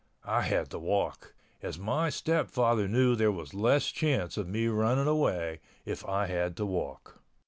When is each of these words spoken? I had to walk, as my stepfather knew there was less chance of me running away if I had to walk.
I 0.25 0.41
had 0.41 0.71
to 0.71 0.79
walk, 0.79 1.35
as 1.61 1.77
my 1.77 2.09
stepfather 2.09 2.87
knew 2.87 3.15
there 3.15 3.31
was 3.31 3.53
less 3.53 3.91
chance 3.91 4.35
of 4.35 4.47
me 4.49 4.65
running 4.65 5.05
away 5.05 5.59
if 5.85 6.03
I 6.07 6.25
had 6.25 6.57
to 6.57 6.65
walk. 6.65 7.21